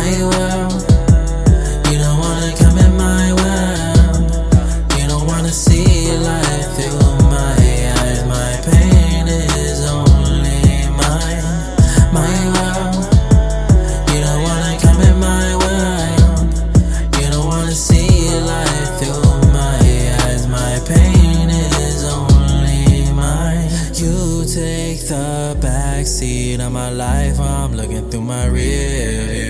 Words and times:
my 0.00 0.12
world. 0.32 0.80
You 1.90 1.96
don't 2.04 2.18
wanna 2.24 2.52
come 2.60 2.76
in 2.86 2.92
my 2.96 3.26
world. 3.40 4.30
You 4.96 5.04
don't 5.10 5.26
wanna 5.26 5.52
see 5.64 6.16
life 6.30 6.68
through 6.76 7.12
my 7.36 7.56
eyes. 8.00 8.20
My 8.36 8.52
pain 8.70 9.24
is 9.28 9.80
only 9.98 10.62
mine. 11.00 11.44
My 12.18 12.36
world. 12.54 13.02
You 14.12 14.18
don't 14.26 14.42
wanna 14.48 14.74
come 14.84 15.00
in 15.10 15.16
my 15.30 15.48
world. 15.64 16.48
You 17.18 17.26
don't 17.34 17.48
wanna 17.54 17.76
see 17.88 18.14
life 18.54 18.90
through 19.00 19.32
my 19.58 19.78
eyes. 20.22 20.42
My 20.58 20.74
pain 20.92 21.48
is 21.84 22.00
only 22.18 23.12
mine. 23.22 23.68
You 24.02 24.16
take 24.60 25.00
the 25.12 25.56
backseat 25.64 26.58
of 26.66 26.72
my 26.72 26.90
life. 26.90 27.38
I'm 27.38 27.72
looking 27.80 28.08
through 28.10 28.26
my 28.34 28.46
rear. 28.46 29.49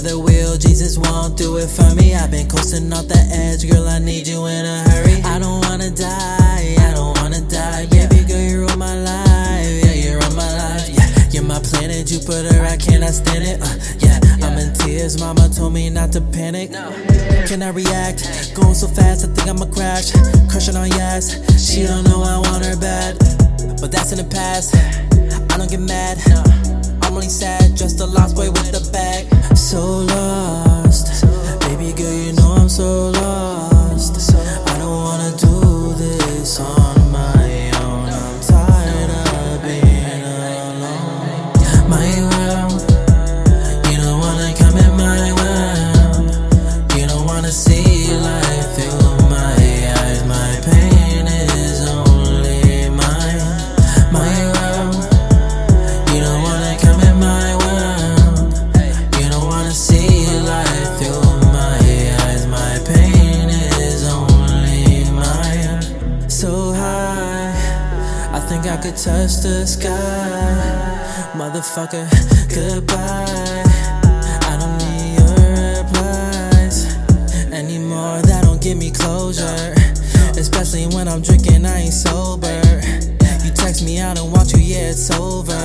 The 0.00 0.18
wheel. 0.18 0.56
Jesus 0.56 0.98
won't 0.98 1.36
do 1.36 1.58
it 1.58 1.68
for 1.68 1.94
me. 1.94 2.14
I've 2.14 2.30
been 2.30 2.48
coasting 2.48 2.92
off 2.92 3.06
the 3.06 3.22
edge, 3.30 3.70
girl. 3.70 3.86
I 3.86 4.00
need 4.00 4.26
you 4.26 4.46
in 4.46 4.64
a 4.64 4.82
hurry. 4.90 5.22
I 5.22 5.38
don't 5.38 5.60
wanna 5.68 5.90
die. 5.90 6.74
I 6.80 6.90
don't 6.92 7.16
wanna 7.20 7.40
die. 7.42 7.86
Baby 7.86 8.24
girl, 8.26 8.40
you're 8.40 8.70
on 8.72 8.80
my 8.80 8.96
life. 8.98 9.84
Yeah, 9.84 9.94
you're 9.94 10.24
on 10.24 10.34
my 10.34 10.50
life. 10.58 10.88
Yeah, 10.90 11.06
you're 11.30 11.44
my 11.44 11.60
planet, 11.60 12.08
Jupiter. 12.08 12.64
I 12.64 12.76
cannot 12.78 13.14
stand 13.14 13.44
it. 13.44 13.62
Uh, 13.62 13.68
yeah, 14.02 14.18
I'm 14.42 14.58
in 14.58 14.74
tears. 14.74 15.20
Mama 15.20 15.48
told 15.54 15.72
me 15.72 15.88
not 15.88 16.10
to 16.12 16.20
panic. 16.20 16.72
Can 17.46 17.62
I 17.62 17.68
react? 17.68 18.26
Going 18.56 18.74
so 18.74 18.88
fast, 18.88 19.24
I 19.24 19.28
think 19.28 19.46
I'ma 19.46 19.66
crash. 19.66 20.10
Crushing 20.50 20.74
on 20.74 20.88
yes. 20.88 21.38
She 21.62 21.84
don't 21.84 22.02
know 22.04 22.24
I 22.24 22.38
want 22.38 22.64
her 22.64 22.76
bad, 22.76 23.18
but 23.78 23.92
that's 23.92 24.10
in 24.10 24.18
the 24.18 24.26
past. 24.26 24.74
I 24.74 25.56
don't 25.56 25.70
get 25.70 25.80
mad. 25.80 26.18
I'm 27.04 27.14
only 27.14 27.28
sad, 27.28 27.76
just 27.76 28.00
a 28.00 28.06
lost 28.06 28.34
boy 28.34 28.50
with 28.50 28.72
the 28.72 28.80
bag. 28.90 29.01
I 68.34 68.40
think 68.40 68.66
I 68.66 68.76
could 68.78 68.96
touch 68.96 69.42
the 69.42 69.66
sky. 69.66 71.01
Motherfucker, 71.34 72.06
goodbye. 72.54 73.62
I 74.44 74.56
don't 74.60 74.76
need 74.84 75.16
your 75.16 75.80
replies 75.80 76.94
anymore. 77.50 78.20
That 78.20 78.42
don't 78.44 78.60
give 78.60 78.76
me 78.76 78.90
closure. 78.90 79.74
Especially 80.38 80.86
when 80.94 81.08
I'm 81.08 81.22
drinking, 81.22 81.64
I 81.64 81.80
ain't 81.80 81.94
sober. 81.94 82.60
You 83.44 83.50
text 83.50 83.82
me 83.82 83.98
out 83.98 84.18
and 84.18 84.30
want 84.30 84.52
you, 84.52 84.60
yeah, 84.60 84.90
it's 84.90 85.10
over. 85.12 85.56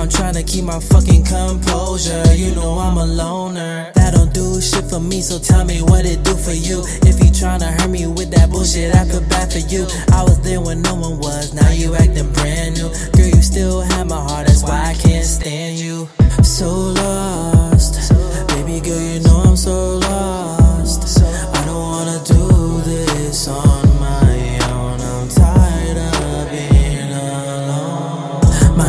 I'm 0.00 0.08
trying 0.08 0.34
to 0.34 0.42
keep 0.42 0.64
my 0.64 0.80
fucking 0.80 1.26
composure. 1.26 2.34
You 2.34 2.52
know 2.56 2.76
I'm 2.78 2.96
a 2.96 3.06
loner. 3.06 3.92
That 3.94 4.14
don't 4.14 4.34
do 4.34 4.60
shit 4.60 4.84
for 4.86 4.98
me, 4.98 5.20
so 5.20 5.38
tell 5.38 5.64
me 5.64 5.80
what 5.80 6.04
it 6.06 6.24
do 6.24 6.34
for 6.34 6.50
you. 6.50 6.82
If 7.06 7.22
you 7.22 7.30
tryna 7.30 7.70
hurt 7.80 7.88
me 7.88 8.08
with 8.08 8.32
that 8.32 8.50
bullshit, 8.50 8.96
I 8.96 9.04
feel 9.04 9.20
bad 9.28 9.52
for 9.52 9.60
you. 9.60 9.86
I 10.12 10.24
was 10.24 10.40
there 10.40 10.60
when 10.60 10.82
no 10.82 10.96
one 10.96 11.18
was, 11.18 11.54
now 11.54 11.70
you 11.70 11.94
acting 11.94 12.32
brand 12.32 12.78
new. 12.78 12.88
Girl, 13.12 13.26
you 13.26 13.42
still 13.42 13.82
have 13.82 14.08
my 14.08 14.16
heart, 14.16 14.48
that's 14.48 14.62
why 14.64 14.71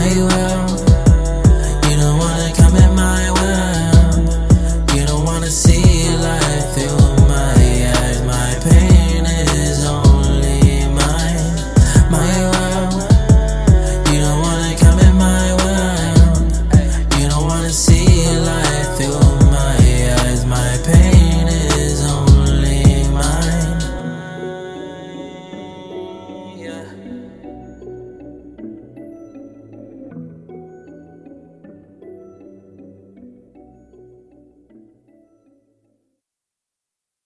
night 0.03 0.17
when 0.17 0.51
I'm 0.51 0.62